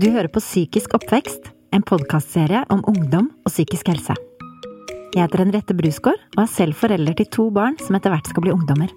[0.00, 4.14] Du hører på Psykisk oppvekst, en podkastserie om ungdom og psykisk helse.
[5.12, 8.46] Jeg heter Henriette Brusgaard og er selv forelder til to barn som etter hvert skal
[8.46, 8.94] bli ungdommer.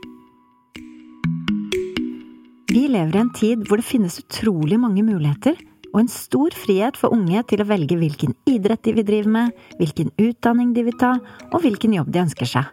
[2.72, 5.60] Vi lever i en tid hvor det finnes utrolig mange muligheter
[5.92, 9.52] og en stor frihet for unge til å velge hvilken idrett de vil drive med,
[9.84, 11.18] hvilken utdanning de vil ta,
[11.52, 12.72] og hvilken jobb de ønsker seg.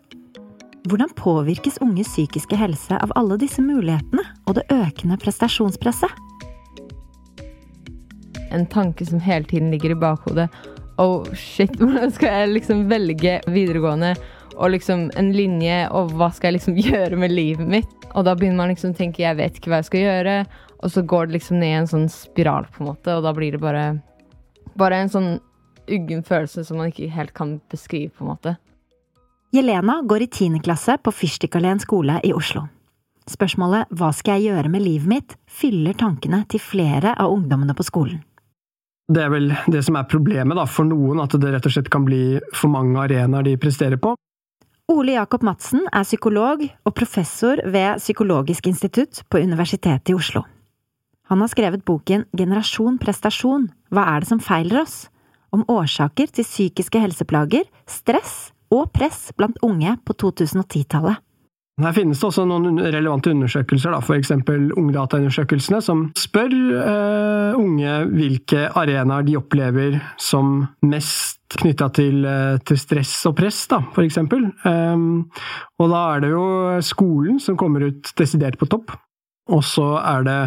[0.86, 6.30] Hvordan påvirkes unges psykiske helse av alle disse mulighetene og det økende prestasjonspresset?
[8.50, 10.48] En tanke som hele tiden ligger i bakhodet.
[11.00, 14.14] Oh shit, hvordan skal jeg liksom velge videregående?
[14.60, 17.96] Og liksom en linje, og hva skal jeg liksom gjøre med livet mitt?
[18.14, 20.38] Og da begynner man liksom å tenke jeg vet ikke hva jeg skal gjøre.
[20.80, 23.34] Og så går det liksom ned i en sånn spiral, på en måte, og da
[23.36, 23.84] blir det bare
[24.78, 25.32] Bare en sånn
[25.91, 28.52] uggen følelse som man ikke helt kan beskrive, på en måte.
[29.50, 32.69] Jelena går i tiende klasse på Fyrstikkalleen skole i Oslo.
[33.30, 35.36] Spørsmålet Hva skal jeg gjøre med livet mitt?
[35.50, 38.22] fyller tankene til flere av ungdommene på skolen.
[39.11, 41.91] Det er vel det som er problemet da, for noen, at det rett og slett
[41.91, 44.14] kan bli for mange arenaer de presterer på.
[44.91, 50.44] Ole Jakob Madsen er psykolog og professor ved Psykologisk institutt på Universitetet i Oslo.
[51.31, 55.05] Han har skrevet boken Generasjon prestasjon– hva er det som feiler oss?
[55.55, 61.19] om årsaker til psykiske helseplager, stress og press blant unge på 2010-tallet.
[61.84, 64.33] Her finnes det også noen relevante undersøkelser, f.eks.
[64.78, 72.81] Ungdataundersøkelsene, som spør uh, unge hvilke arenaer de opplever som mest knytta til, uh, til,
[72.81, 74.48] stress og press, da, eksempel.
[74.64, 75.31] Um,
[75.81, 76.47] og da er det jo
[76.87, 78.94] skolen som kommer ut desidert på topp.
[79.50, 80.41] Og så er det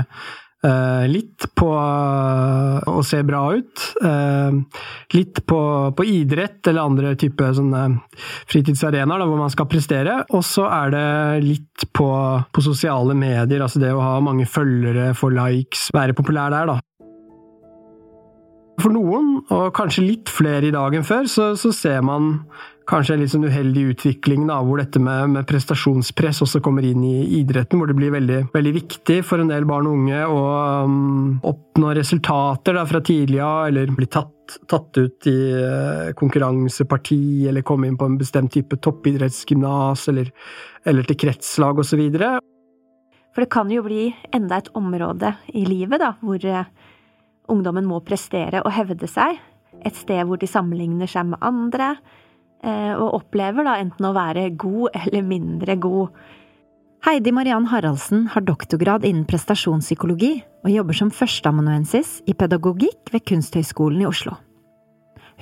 [1.12, 3.84] litt på uh, å se bra ut.
[4.00, 4.64] Uh,
[5.14, 5.60] litt på,
[5.96, 7.52] på, idrett eller andre typer
[8.50, 10.22] fritidsarenaer hvor man skal prestere.
[10.32, 11.06] Og så er det
[11.44, 12.10] litt på,
[12.54, 16.80] på, sosiale medier, altså det å ha mange følgere, få likes, være populær der, da.
[18.82, 22.40] For noen, og kanskje litt flere i dag enn før, så, så ser man
[22.90, 27.04] kanskje en litt sånn uheldig utvikling da, hvor dette med, med, prestasjonspress også kommer inn
[27.08, 30.40] i idretten, hvor det blir veldig, veldig viktig for en del barn og unge å
[30.86, 37.22] um, oppnå resultater da, fra tidlig av, eller bli tatt, tatt ut i uh, konkurranseparti,
[37.52, 40.34] eller komme inn på en bestemt type toppidrettsgymnas, eller,
[40.90, 42.04] eller til kretslag osv.
[43.34, 46.68] For det kan jo bli enda et område i livet da, hvor uh,
[47.54, 49.40] ungdommen må prestere og hevde seg.
[49.84, 51.96] Et sted hvor de sammenligner seg med andre
[52.64, 56.24] og opplever da enten å være god eller mindre god.
[57.04, 64.06] Heidi Mariann Haraldsen har doktorgrad innen prestasjonspsykologi og jobber som førsteamanuensis i pedagogikk ved Kunsthøgskolen
[64.06, 64.38] i Oslo.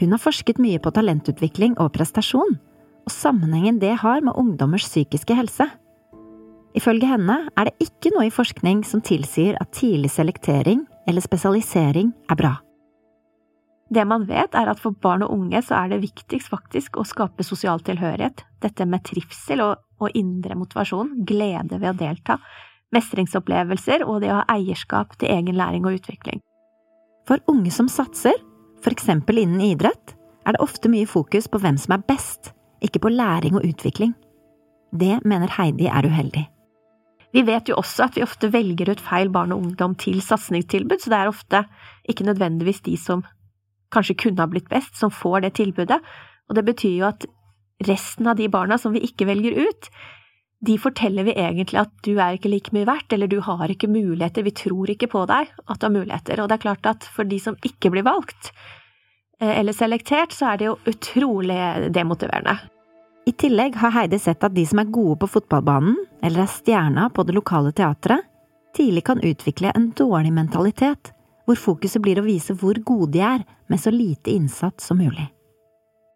[0.01, 2.57] Hun har forsket mye på talentutvikling og prestasjon,
[3.05, 5.67] og sammenhengen det har med ungdommers psykiske helse.
[6.73, 12.09] Ifølge henne er det ikke noe i forskning som tilsier at tidlig selektering eller spesialisering
[12.31, 12.55] er bra.
[13.91, 17.03] Det man vet, er at for barn og unge så er det viktigst faktisk å
[17.07, 22.37] skape sosial tilhørighet, dette med trivsel og, og indre motivasjon, glede ved å delta,
[22.95, 26.39] mestringsopplevelser og det å ha eierskap til egen læring og utvikling.
[27.27, 28.39] For unge som satser,
[28.87, 30.15] eksempel innen idrett,
[30.47, 34.15] er det ofte mye fokus på hvem som er best, ikke på læring og utvikling.
[34.91, 36.47] Det mener Heidi er uheldig.
[37.31, 40.99] Vi vet jo også at vi ofte velger ut feil barn og ungdom til satsingstilbud,
[40.99, 41.61] så det er ofte
[42.09, 43.23] ikke nødvendigvis de som
[43.93, 45.99] kanskje kunne ha blitt best, som får det tilbudet.
[46.49, 47.27] Og det betyr jo at
[47.87, 49.89] resten av de barna som vi ikke velger ut,
[50.61, 53.89] de forteller vi egentlig at du er ikke like mye verdt, eller du har ikke
[53.89, 56.41] muligheter, vi tror ikke på deg at du har muligheter.
[56.41, 58.51] Og det er klart at for de som ikke blir valgt,
[59.41, 61.57] eh, eller selektert, så er det jo utrolig
[61.93, 62.59] demotiverende.
[63.25, 67.09] I tillegg har Heidi sett at de som er gode på fotballbanen, eller er stjerna
[67.13, 68.25] på det lokale teatret,
[68.77, 71.11] tidlig kan utvikle en dårlig mentalitet
[71.45, 75.27] hvor fokuset blir å vise hvor gode de er, med så lite innsats som mulig.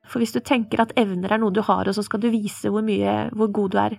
[0.06, 2.70] For hvis du tenker at evner er noe du har, og så skal du vise
[2.70, 3.98] hvor mye, hvor god du er,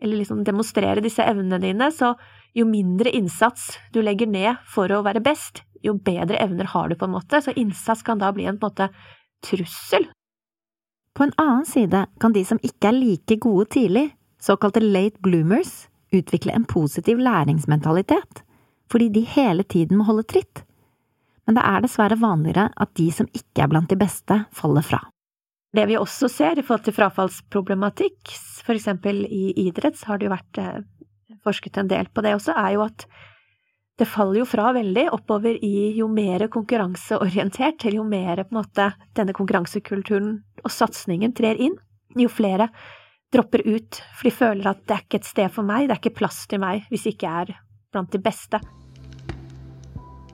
[0.00, 2.14] eller liksom demonstrere disse evnene dine, så
[2.56, 6.96] jo mindre innsats du legger ned for å være best, jo bedre evner har du,
[6.98, 8.90] på en måte, så innsats kan da bli en, på en måte
[9.44, 10.08] trussel.
[11.16, 14.10] På en annen side kan de som ikke er like gode tidlig,
[14.40, 18.42] såkalte late bloomers, utvikle en positiv læringsmentalitet
[18.90, 20.64] fordi de hele tiden må holde tritt.
[21.46, 25.00] Men det er dessverre vanligere at de som ikke er blant de beste, faller fra.
[25.74, 28.32] Det vi også ser i forhold til frafallsproblematikk,
[28.66, 30.80] for eksempel i idrett, så har det jo vært eh,
[31.46, 33.06] forsket en del på det også, er jo at
[34.00, 38.60] det faller jo fra veldig oppover i jo mer konkurranseorientert, til jo mer på en
[38.62, 38.86] måte
[39.18, 41.76] denne konkurransekulturen og satsingen trer inn,
[42.16, 42.70] jo flere
[43.30, 46.02] dropper ut, for de føler at det er ikke et sted for meg, det er
[46.02, 47.52] ikke plass til meg hvis jeg ikke er
[47.92, 48.58] blant de beste.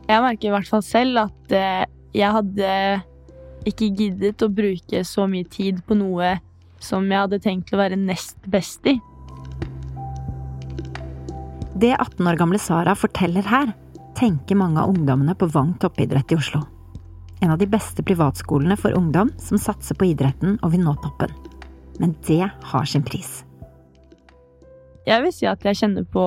[0.06, 2.72] Jeg merker i hvert fall selv at eh, jeg hadde
[3.66, 6.36] ikke giddet å bruke så mye tid på noe
[6.82, 8.94] som jeg hadde tenkt å være nest best i.
[11.76, 13.74] Det 18 år gamle Sara forteller her,
[14.16, 16.62] tenker mange av ungdommene på Vang toppidrett i Oslo.
[17.44, 21.34] En av de beste privatskolene for ungdom som satser på idretten og vil nå toppen.
[22.00, 23.42] Men det har sin pris.
[25.06, 26.22] Jeg vil si at jeg kjenner på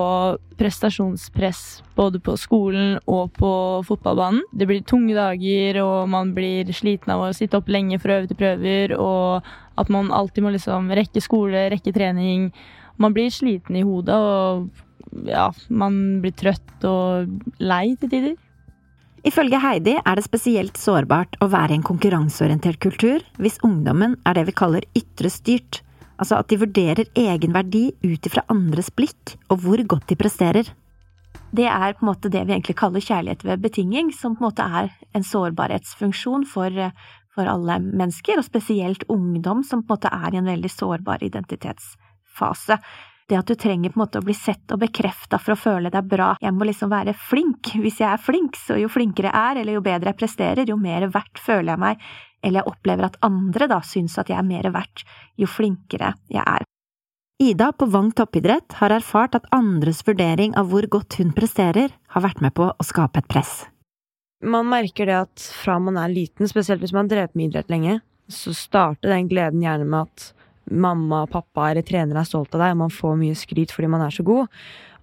[0.60, 1.64] prestasjonspress
[1.98, 3.52] både på skolen og på
[3.88, 4.46] fotballbanen.
[4.56, 8.20] Det blir tunge dager, og man blir sliten av å sitte opp lenge for å
[8.22, 9.50] øve til prøver, og
[9.80, 12.54] at man alltid må liksom rekke skole, rekke trening.
[13.04, 18.40] Man blir sliten i hodet, og ja, man blir trøtt og lei til tider.
[19.28, 24.40] Ifølge Heidi er det spesielt sårbart å være i en konkurranseorientert kultur hvis ungdommen er
[24.40, 25.82] det vi kaller ytre styrt
[26.20, 30.68] Altså at de vurderer egen verdi ut ifra andres blikk og hvor godt de presterer.
[31.56, 34.50] Det er på en måte det vi egentlig kaller kjærlighet ved betinging, som på en
[34.50, 36.76] måte er en sårbarhetsfunksjon for,
[37.34, 41.24] for alle mennesker, og spesielt ungdom som på en måte er i en veldig sårbar
[41.26, 42.78] identitetsfase.
[43.30, 45.92] Det at du trenger på en måte å bli sett og bekrefta for å føle
[45.94, 46.32] deg bra.
[46.42, 47.76] Jeg må liksom være flink.
[47.78, 50.80] Hvis jeg er flink, så jo flinkere jeg er, eller jo bedre jeg presterer, jo
[50.82, 52.10] mer verdt føler jeg meg
[52.44, 55.06] eller jeg opplever at andre da syns at jeg er mer verdt
[55.40, 56.66] jo flinkere jeg er.
[57.40, 62.26] Ida på Vang toppidrett har erfart at andres vurdering av hvor godt hun presterer, har
[62.26, 63.62] vært med på å skape et press.
[64.44, 67.72] Man merker det at fra man er liten, spesielt hvis man har drevet med idrett
[67.72, 70.28] lenge, så starter den gleden gjerne med at
[70.72, 73.92] mamma og pappa eller trener er stolt av deg, og man får mye skryt fordi
[73.92, 74.48] man er så god.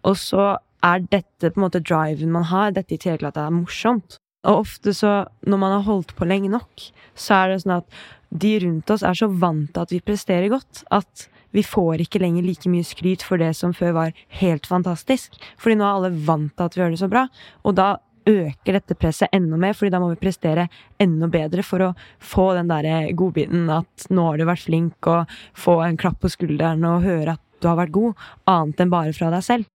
[0.06, 0.46] Og så
[0.86, 3.54] er dette på en måte driven man har, dette i tillegg til at det er
[3.56, 4.18] morsomt.
[4.46, 5.14] Og ofte så,
[5.46, 9.04] når man har holdt på lenge nok, så er det sånn at de rundt oss
[9.06, 11.26] er så vant til at vi presterer godt, at
[11.56, 15.34] vi får ikke lenger like mye skryt for det som før var helt fantastisk.
[15.58, 17.26] Fordi nå er alle vant til at vi gjør det så bra,
[17.64, 17.94] og da
[18.26, 20.66] øker dette presset enda mer, fordi da må vi prestere
[21.02, 25.30] enda bedre for å få den derre godbiten at nå har du vært flink, og
[25.56, 29.14] få en klapp på skulderen og høre at du har vært god, annet enn bare
[29.16, 29.70] fra deg selv.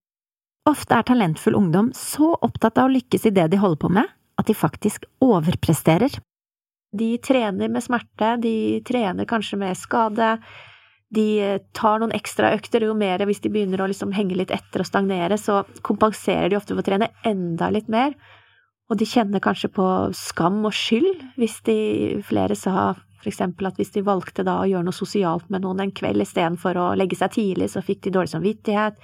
[0.70, 4.12] Ofte er talentfull ungdom så opptatt av å lykkes i det de holder på med,
[4.38, 6.20] at de faktisk overpresterer.
[6.92, 10.36] De trener med smerte, de trener kanskje med skade.
[11.12, 14.84] De tar noen ekstra økter, jo mer hvis de begynner å liksom henge litt etter
[14.84, 18.14] og stagnere, så kompenserer de ofte for å trene enda litt mer.
[18.92, 19.86] Og de kjenner kanskje på
[20.18, 21.78] skam og skyld, hvis de
[22.28, 22.92] Flere sa
[23.22, 26.24] for eksempel at hvis de valgte da å gjøre noe sosialt med noen en kveld
[26.24, 28.98] istedenfor å legge seg tidlig, så fikk de dårlig samvittighet.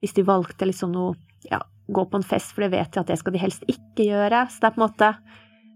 [0.00, 1.12] Hvis de valgte liksom noe
[1.50, 1.60] ja,
[1.92, 4.46] gå på en fest, for det vet de at det skal de helst ikke gjøre.
[4.48, 5.12] Så det er på en måte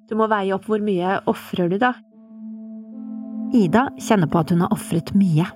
[0.07, 1.93] Du må veie opp hvor mye ofrer du, da.
[3.55, 5.49] Ida kjenner på at hun har ofret mye.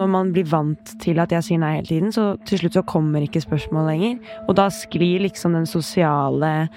[0.00, 2.86] Når man blir vant til at jeg sier nei hele tiden, så til slutt så
[2.88, 4.14] kommer ikke spørsmål lenger.
[4.48, 6.70] Og da sklir liksom den sosiale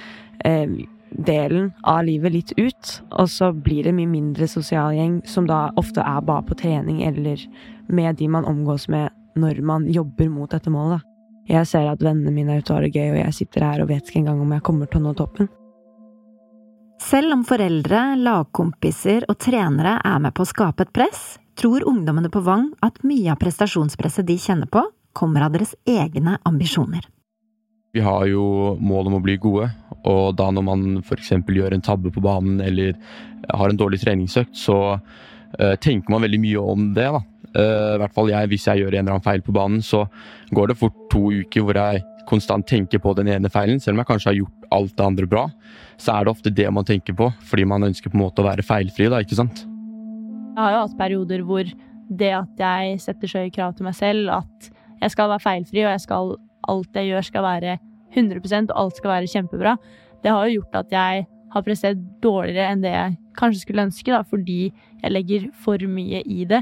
[0.44, 0.74] eh,
[1.14, 2.92] delen av livet litt ut.
[3.16, 7.04] Og så blir det mye mindre sosial gjeng, som da ofte er bare på trening
[7.08, 7.42] eller
[7.88, 11.04] med de man omgås med når man jobber mot dette målet.
[11.50, 13.84] Jeg ser at vennene mine er ute og har det gøy, og jeg sitter her
[13.84, 15.50] og vet ikke engang om jeg kommer til å nå toppen.
[17.04, 21.24] Selv om foreldre, lagkompiser og trenere er med på å skape et press,
[21.60, 26.38] tror ungdommene på Vang at mye av prestasjonspresset de kjenner på, kommer av deres egne
[26.48, 27.06] ambisjoner.
[27.94, 29.68] Vi har jo mål om å bli gode,
[30.10, 31.36] og da når man f.eks.
[31.46, 32.96] gjør en tabbe på banen eller
[33.52, 37.06] har en dårlig treningsøkt, så uh, tenker man veldig mye om det.
[37.14, 37.22] da.
[37.54, 40.08] Uh, hvert fall jeg, Hvis jeg gjør en eller annen feil på banen, så
[40.50, 43.78] går det fort to uker hvor jeg konstant tenker på den ene feilen.
[43.84, 45.46] Selv om jeg kanskje har gjort alt det andre bra,
[46.02, 47.30] så er det ofte det man tenker på.
[47.46, 49.68] Fordi man ønsker på en måte å være feilfri, da, ikke sant?
[50.54, 51.70] Jeg har jo hatt perioder hvor
[52.14, 54.70] det at jeg setter så høye krav til meg selv, at
[55.02, 56.36] jeg skal være feilfri, og jeg skal,
[56.70, 57.78] alt jeg gjør skal være
[58.14, 59.78] 100% og alt skal være kjempebra,
[60.24, 64.14] det har jo gjort at jeg har prestert dårligere enn det jeg kanskje skulle ønske,
[64.14, 66.62] da, fordi jeg legger for mye i det.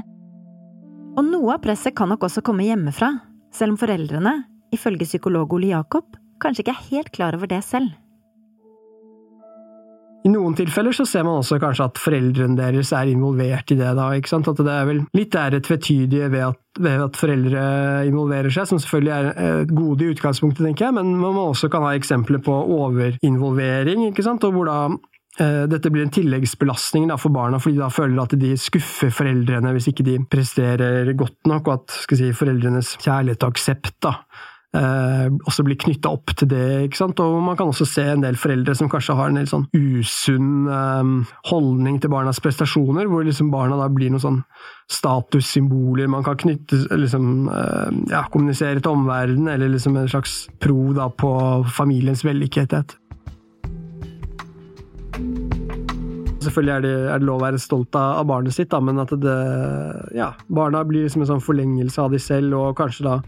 [1.12, 3.12] Og noe av presset kan nok også komme hjemmefra,
[3.52, 4.38] selv om foreldrene,
[4.72, 7.92] ifølge psykolog Ole Jakob, kanskje ikke er helt klar over det selv.
[10.22, 13.92] I noen tilfeller så ser man også kanskje at foreldrene deres er involvert i det.
[13.98, 14.48] da, ikke sant?
[14.48, 17.62] At det er vel litt det tvetydige ved at, ved at foreldre
[18.06, 19.30] involverer seg, som selvfølgelig er
[19.62, 24.26] et gode i utgangspunktet, tenker jeg, men man også kan ha eksempler på overinvolvering, ikke
[24.26, 24.46] sant?
[24.46, 24.78] og hvor da
[25.40, 29.70] Eh, dette blir en tilleggsbelastning for barna, fordi de da føler at de skuffer foreldrene
[29.72, 34.18] hvis ikke de presterer godt nok, og at si, foreldrenes kjærlighet og aksept da,
[34.76, 36.66] eh, også blir knytta opp til det.
[36.86, 37.20] ikke sant?
[37.20, 40.70] Og man kan også se en del foreldre som kanskje har en del sånn usunn
[40.72, 44.40] eh, holdning til barnas prestasjoner, hvor liksom barna da blir noen sånn
[44.92, 50.90] statussymboler man kan knytte liksom, eh, ja, kommunisere til omverdenen, eller liksom en slags pro
[50.96, 51.32] da på
[51.72, 52.98] familiens vellykkethet.
[56.42, 58.98] Selvfølgelig er det, er det, lov å være stolt av, av barnet sitt, da, men
[58.98, 59.38] at det,
[60.18, 63.18] ja, barna blir liksom en sånn forlengelse av de selv, og kanskje da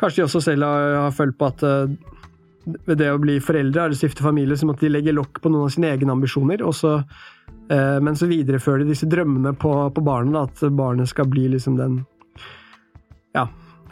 [0.00, 1.88] Kanskje de også selv har, har følt på at uh,
[2.66, 5.68] ved det å bli foreldre eller stifte familie, så måtte de legge lokk på noen
[5.68, 6.64] av sine egne ambisjoner.
[6.66, 11.30] Også, uh, men så viderefører de disse drømmene på, på barnet, da, at barnet skal
[11.30, 12.02] bli liksom den
[13.36, 13.46] ja,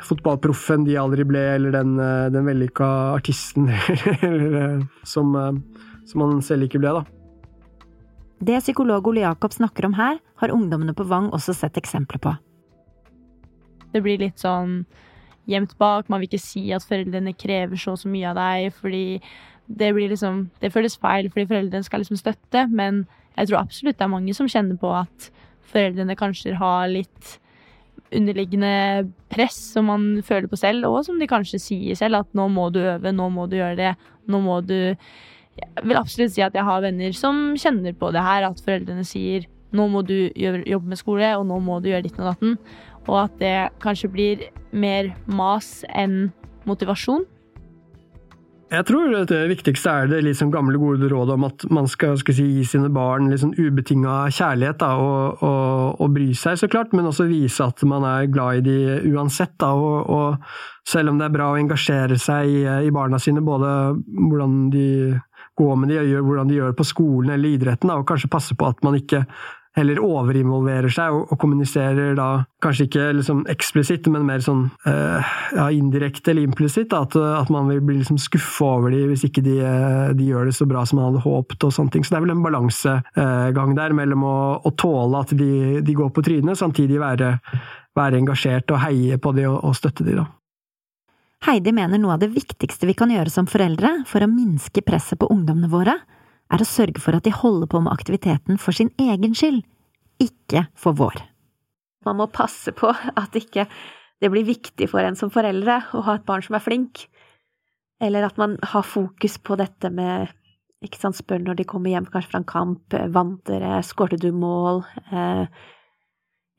[0.04, 3.70] fotballproffen de aldri ble, eller den, uh, den vellykka artisten
[4.28, 5.36] eller, som,
[6.04, 7.06] som man selv ikke ble, da.
[8.44, 12.34] Det psykolog Ole Jakob snakker om her, har ungdommene på Vang også sett eksempler på.
[13.94, 14.82] Det blir litt sånn
[15.50, 16.08] gjemt bak.
[16.08, 19.04] Man vil ikke si at foreldrene krever så og så mye av deg, fordi
[19.66, 23.96] det blir liksom Det føles feil fordi foreldrene skal liksom støtte, men jeg tror absolutt
[23.98, 25.30] det er mange som kjenner på at
[25.72, 27.38] foreldrene kanskje har litt
[28.14, 32.46] underliggende press som man føler på selv, og som de kanskje sier selv, at nå
[32.52, 33.94] må du øve, nå må du gjøre det,
[34.30, 34.94] nå må du
[35.54, 39.04] Jeg vil absolutt si at jeg har venner som kjenner på det her, at foreldrene
[39.06, 42.56] sier nå må du jobbe med skole, og nå må du gjøre ditt og datten
[43.06, 46.32] og at det kanskje blir mer mas enn
[46.68, 47.24] motivasjon.
[48.74, 52.34] Jeg tror det viktigste er det sånn gamle, gode rådet om at man skal, skal
[52.34, 56.68] si, gi sine barn litt sånn ubetinga kjærlighet, da, og, og, og, bry seg, så
[56.72, 59.54] klart, men også vise at man er glad i de uansett.
[59.60, 63.44] Da, og, og selv om det er bra å engasjere seg i, i barna sine,
[63.44, 63.68] både
[64.08, 64.88] hvordan de
[65.60, 68.56] går med de, hvordan de gjør det på skolen eller idretten, da, og kanskje passe
[68.58, 69.22] på at man ikke
[69.74, 72.28] heller overinvolverer seg og, og kommuniserer da
[72.62, 76.94] kanskje ikke liksom eksplisitt, men mer sånn uh, ja, indirekte eller implisitt.
[76.94, 80.48] At, at, man vil bli liksom skuffa over dem hvis ikke de, eh, de, gjør
[80.48, 81.66] det så bra som man hadde håpet.
[81.66, 82.06] og sånne ting.
[82.06, 86.14] Så det er vel en balansegang der mellom å, å tåle at de, de, går
[86.14, 87.34] på trynet, samtidig være,
[87.98, 90.22] være engasjert og heie på dem og, og støtte dem.
[90.22, 90.30] da.
[91.44, 95.20] Heidi mener noe av det viktigste vi kan gjøre som foreldre for å minske presset
[95.20, 95.98] på ungdommene våre,
[96.52, 99.62] er å sørge for at de holder på med aktiviteten for sin egen skyld,
[100.22, 101.22] ikke for vår.
[102.04, 103.66] Man må passe på at ikke
[104.22, 107.06] det blir viktig for en som foreldre å ha et barn som er flink,
[108.02, 110.32] eller at man har fokus på dette med
[110.84, 114.28] ikke sant, spør når de kommer hjem kanskje fra en kamp, vant dere, skårte du
[114.36, 114.82] mål,
[115.16, 115.46] eh,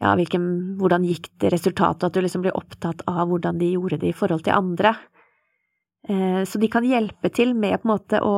[0.02, 0.48] ja, hvilken,
[0.80, 4.18] hvordan gikk det resultatet, at du liksom blir opptatt av hvordan de gjorde det i
[4.18, 4.96] forhold til andre.
[6.10, 8.36] Eh, så de kan hjelpe til med på en måte å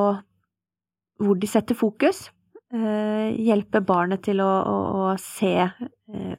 [1.21, 2.27] hvor de setter fokus.
[2.73, 6.35] Eh, hjelpe barnet til å, å, å se eh,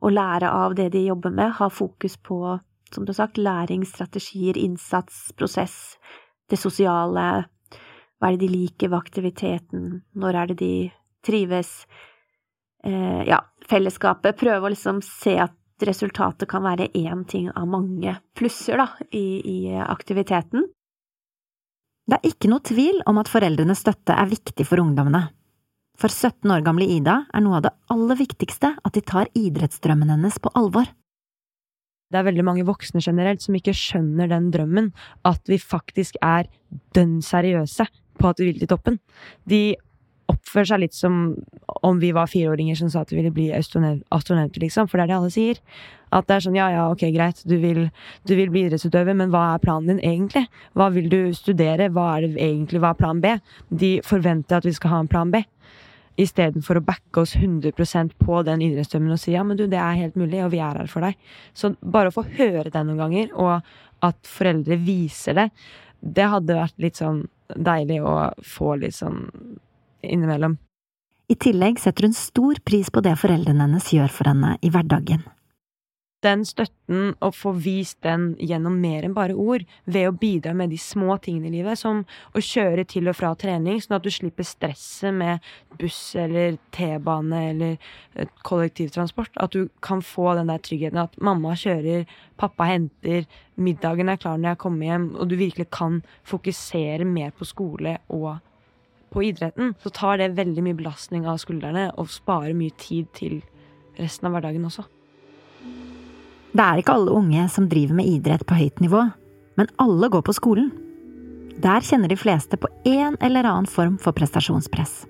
[0.00, 1.56] og lære av det de jobber med.
[1.58, 2.58] Ha fokus på,
[2.94, 5.76] som du har sagt, læringsstrategier, innsats, prosess,
[6.50, 7.26] det sosiale.
[8.20, 9.90] Hva er det de liker ved aktiviteten?
[10.16, 10.74] Når er det de
[11.26, 11.84] trives?
[12.84, 14.38] Eh, ja, fellesskapet.
[14.40, 19.40] Prøve å liksom se at resultatet kan være én ting av mange plusser da, i,
[19.40, 20.66] i aktiviteten.
[22.08, 25.28] Det er ikke noe tvil om at foreldrenes støtte er viktig for ungdommene.
[26.00, 30.10] For 17 år gamle Ida er noe av det aller viktigste at de tar idrettsdrømmen
[30.14, 30.88] hennes på alvor.
[32.10, 34.90] Det er veldig mange voksne generelt som ikke skjønner den drømmen,
[35.28, 36.48] at vi faktisk er
[36.96, 37.86] dønn seriøse
[38.18, 38.98] på at vi vil til toppen.
[39.46, 39.76] De
[40.30, 41.20] oppfører seg litt som
[41.86, 44.88] om vi var fireåringer som sa at vi ville bli astronauter, liksom.
[44.90, 45.62] For det er det alle sier.
[46.10, 47.84] At det er sånn ja, ja, ok, greit, du vil,
[48.26, 50.46] du vil bli idrettsutøver, men hva er planen din egentlig?
[50.78, 51.90] Hva vil du studere?
[51.94, 53.36] Hva er det egentlig, hva er plan B?
[53.70, 55.42] De forventer at vi skal ha en plan B.
[56.20, 60.00] Istedenfor å backe oss 100% på den idrettsdrømmen og si ja, men du, det er
[60.02, 61.18] helt mulig, og vi er her for deg.
[61.54, 65.48] Så bare å få høre det noen ganger, og at foreldre viser det,
[66.00, 67.22] det hadde vært litt sånn
[67.54, 68.14] deilig å
[68.46, 69.26] få litt sånn
[70.02, 70.56] innimellom.
[71.30, 75.22] I tillegg setter hun stor pris på det foreldrene hennes gjør for henne i hverdagen.
[76.20, 80.68] Den støtten, og få vist den gjennom mer enn bare ord, ved å bidra med
[80.68, 82.02] de små tingene i livet, som
[82.36, 85.46] å kjøre til og fra trening, sånn at du slipper stresset med
[85.80, 87.78] buss eller T-bane eller
[88.12, 89.32] eh, kollektivtransport.
[89.40, 92.04] At du kan få den der tryggheten at mamma kjører,
[92.40, 93.24] pappa henter,
[93.56, 97.96] middagen er klar når jeg kommer hjem, og du virkelig kan fokusere mer på skole
[98.12, 98.44] og
[99.10, 103.40] på idretten, så tar det veldig mye belastning av skuldrene og sparer mye tid til
[103.96, 104.84] resten av hverdagen også.
[106.50, 109.04] Det er ikke alle unge som driver med idrett på høyt nivå,
[109.58, 110.72] men alle går på skolen.
[111.62, 115.04] Der kjenner de fleste på en eller annen form for prestasjonspress.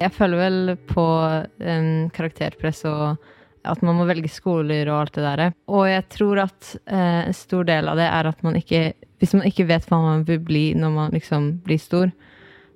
[0.00, 3.20] Jeg føler vel på um, karakterpress og
[3.68, 5.52] at man må velge skoler og alt det der.
[5.68, 9.34] Og jeg tror at eh, en stor del av det er at man ikke Hvis
[9.36, 12.08] man ikke vet hva man vil bli når man liksom blir stor,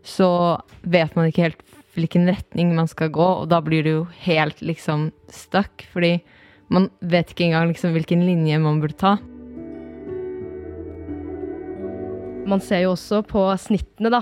[0.04, 1.62] så vet man ikke helt
[1.97, 6.18] hvilken retning man skal gå, og da blir det jo helt liksom stuck, fordi
[6.75, 9.14] man vet ikke engang liksom hvilken linje man burde ta.
[12.45, 14.21] Man ser jo også på snittene, da,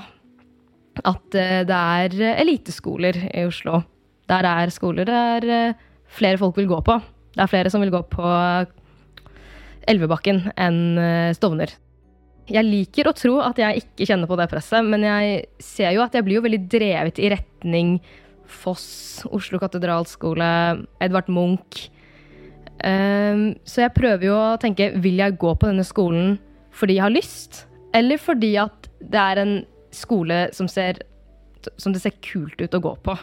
[1.08, 3.82] at eh, det er eliteskoler i Oslo.
[4.30, 5.80] Der er skoler der eh,
[6.12, 7.00] flere folk vil gå på.
[7.32, 8.34] Det er flere som vil gå på
[9.90, 11.72] Elvebakken enn eh, Stovner.
[12.52, 16.02] Jeg liker å tro at jeg ikke kjenner på det presset, men jeg ser jo
[16.04, 17.96] at jeg blir jo veldig drevet i retning
[18.52, 20.46] Foss, Oslo katedralskole,
[21.00, 21.86] Edvard Munch.
[22.82, 26.34] Um, så jeg prøver jo å tenke vil jeg gå på denne skolen
[26.74, 29.52] fordi jeg har lyst, eller fordi at det er en
[29.92, 31.02] skole som, ser,
[31.76, 33.16] som det ser kult ut å gå på.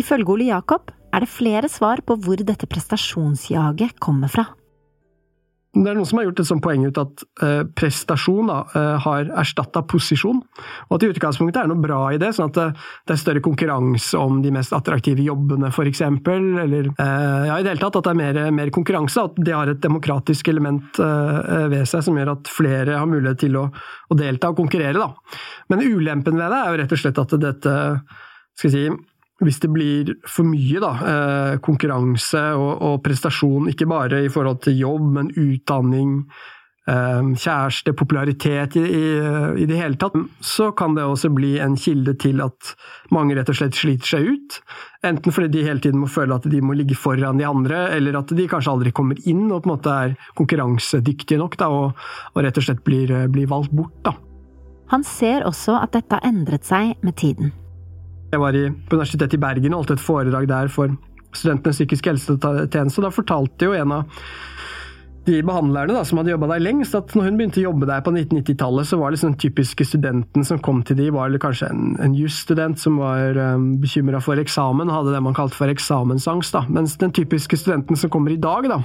[0.00, 4.46] Ifølge Ole Jakob er det flere svar på hvor dette prestasjonsjaget kommer fra.
[5.70, 8.96] Det er noen som har gjort et sånt poeng ut at eh, prestasjon da, eh,
[9.04, 10.40] har erstatta posisjon,
[10.88, 12.64] og at i utgangspunktet er det noe bra i det, sånn at det,
[13.06, 17.76] det er større konkurranse om de mest attraktive jobbene f.eks., eller eh, ja, i det
[17.76, 21.68] hele tatt at det er mer, mer, konkurranse, at det har et demokratisk element eh,
[21.70, 24.98] ved seg som gjør at flere har mulighet til å, å delta og konkurrere.
[24.98, 25.38] Da.
[25.70, 27.76] Men ulempen ved det er jo rett og slett at dette
[28.58, 29.09] skal jeg si,
[29.40, 34.62] hvis det blir for mye da, eh, konkurranse og, og, prestasjon, ikke bare i forhold
[34.66, 36.26] til jobb, men utdanning,
[36.90, 38.84] eh, kjæreste, popularitet i,
[39.62, 42.74] i, det hele tatt, så kan det også bli en kilde til at
[43.14, 44.60] mange rett og slett sliter seg ut.
[45.08, 48.20] Enten fordi de hele tiden må føle at de må ligge foran de andre, eller
[48.20, 52.04] at de kanskje aldri kommer inn og på en måte er konkurransedyktige nok da, og,
[52.34, 53.96] og, rett og slett blir, blir valgt bort.
[54.04, 54.18] Da.
[54.92, 57.54] Han ser også at dette har endret seg med tiden.
[58.30, 60.92] Jeg var på Universitetet i Bergen og holdt et foredrag der for
[61.34, 63.02] studentenes psykisk helsetjeneste.
[63.02, 64.22] Da fortalte jo en av
[65.26, 68.02] de behandlerne da, som hadde jobba der lengst, at når hun begynte å jobbe der
[68.04, 71.90] på 1990-tallet, så var liksom den typiske studenten som kom til de, var kanskje en,
[72.00, 76.56] en jusstudent som var um, bekymra for eksamen, hadde det man kalte for eksamensangst.
[76.56, 76.64] da.
[76.72, 78.80] Mens den typiske studenten som kommer i dag, da,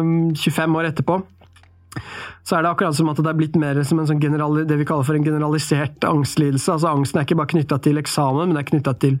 [0.00, 1.22] um, 25 år etterpå,
[2.44, 4.86] så er det akkurat som at det er blitt mer som en sånn det vi
[4.88, 6.74] kaller for en generalisert angstlidelse.
[6.74, 9.18] Altså Angsten er ikke bare knytta til eksamen, men det er knytta til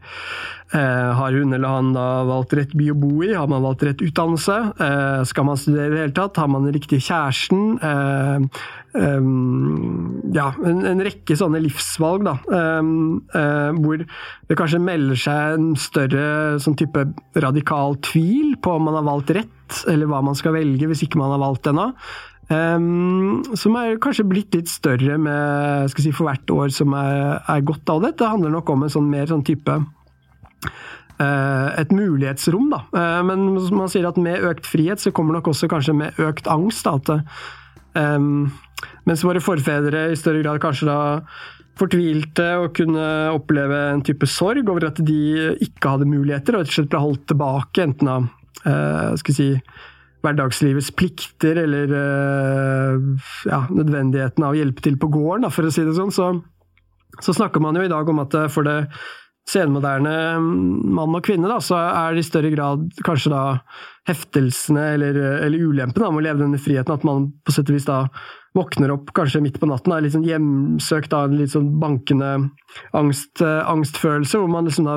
[0.76, 3.86] eh, har hun eller han da valgt rett by å bo i, har man valgt
[3.88, 7.76] rett utdannelse, eh, skal man studere i det hele tatt, har man den riktige kjæresten,
[7.80, 12.36] eh, Um, ja, en, en, rekke sånne livsvalg, da.
[12.46, 17.02] Um, uh, hvor det kanskje melder seg en større sånn type
[17.42, 21.18] radikal tvil på om man har valgt rett, eller hva man skal velge hvis ikke
[21.18, 21.88] man har valgt ennå.
[22.52, 27.64] Um, som er kanskje blitt litt større med, si, for hvert år som er, er
[27.64, 28.14] gått av det.
[28.20, 32.82] Det handler nok om en sånn mer sånn type uh, et mulighetsrom, da.
[32.92, 36.50] Uh, men man sier at med økt frihet så kommer nok også kanskje med økt
[36.52, 36.84] angst.
[36.84, 38.52] Da, at, um,
[39.08, 41.00] mens våre forfedre i større grad kanskje da
[41.80, 46.70] fortvilte og kunne oppleve en type sorg over at de ikke hadde muligheter, og rett
[46.70, 48.28] og slett ble holdt tilbake, enten av
[48.68, 49.50] uh, skal si,
[50.24, 55.84] hverdagslivets plikter eller uh, ja, nødvendigheten av å hjelpe til på gården, for å si
[55.86, 56.30] det sånn, så,
[57.20, 58.78] så, snakker man jo i dag om at eh, for det
[59.48, 63.42] senmoderne mann og kvinne, da, så er det i større grad kanskje da
[64.08, 67.88] heftelsene eller, eller ulempene med å leve denne friheten, at man på sett og vis
[67.88, 68.06] da
[68.54, 72.30] våkner opp kanskje midt på natten, er sånn hjemsøkt av en litt sånn bankende
[72.94, 74.94] angst, uh, angstfølelse, hvor man liksom da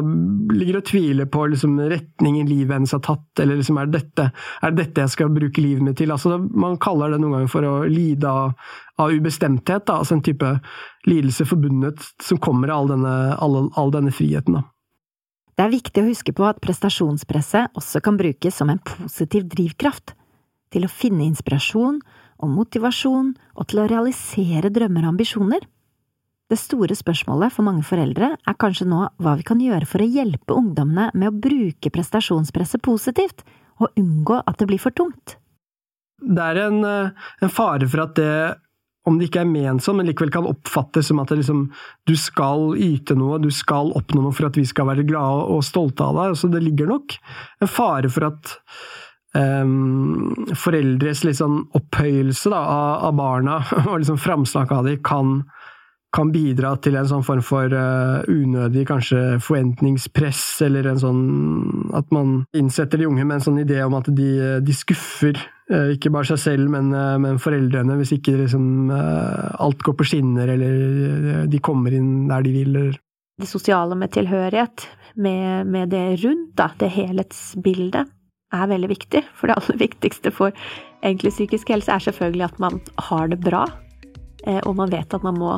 [0.53, 4.27] ligger og tviler på liksom retningen livet hennes har tatt, eller liksom er det dette,
[4.61, 6.13] er det dette jeg skal bruke livet mitt til?
[6.13, 8.53] Altså, man kaller det noen ganger for å lide av,
[9.01, 10.53] av ubestemthet, da, altså en type
[11.09, 14.59] lidelse forbundet som kommer av all denne, all, all denne friheten.
[14.59, 14.67] da.
[15.57, 20.13] Det er viktig å huske på at prestasjonspresset også kan brukes som en positiv drivkraft
[20.73, 21.97] til å finne inspirasjon
[22.37, 25.65] og motivasjon og til å realisere drømmer og ambisjoner.
[26.47, 30.07] Det store spørsmålet for mange foreldre er kanskje nå hva vi kan gjøre for å
[30.07, 33.43] hjelpe ungdommene med å bruke prestasjonspresset positivt,
[33.83, 35.35] og unngå at det blir for tungt.
[36.17, 38.57] Det er en, eh, en fare for at det,
[39.05, 41.67] om det ikke er ment sånn, men likevel kan oppfattes som at liksom,
[42.07, 45.63] du skal yte noe, du skal oppnå noe for at vi skal være glade og
[45.67, 46.39] stolte av deg.
[46.39, 47.19] Så det ligger nok
[47.61, 48.57] en fare for at
[49.37, 55.41] um, foreldres sånn opphøyelse da, av, av, barna og liksom framsnakk av dem kan,
[56.15, 61.21] kan, bidra til en sånn form for uh, unødig kanskje forventningspress, eller en sånn
[61.97, 64.31] at man innsetter de unge med en sånn idé om at de,
[64.63, 65.37] de skuffer
[65.71, 70.11] uh, ikke bare seg selv, men, uh, men foreldrene, hvis ikke liksom, alt går på
[70.13, 72.77] skinner, eller de kommer inn der de vil.
[73.37, 74.87] Det sosiale med tilhørighet,
[75.21, 78.13] med, med det rundt, da, det helhetsbildet
[78.55, 79.23] er veldig viktig.
[79.35, 80.55] For det aller viktigste for
[81.05, 82.79] egentlig psykisk helse er selvfølgelig at man
[83.09, 83.65] har det bra.
[84.45, 85.57] Eh, og man vet at man må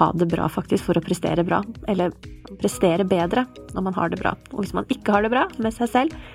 [0.00, 1.62] ha det bra faktisk for å prestere bra.
[1.88, 2.14] Eller
[2.60, 4.34] prestere bedre når man har det bra.
[4.52, 6.30] Og hvis man ikke har det bra med seg selv,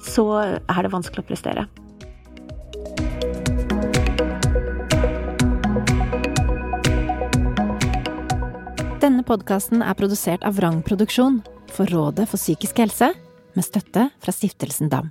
[0.00, 1.68] så er det vanskelig å prestere.
[9.00, 11.40] Denne podkasten er produsert av Vrang Produksjon
[11.72, 13.10] for Rådet for psykisk helse,
[13.56, 15.10] med støtte fra Stiftelsen DAM.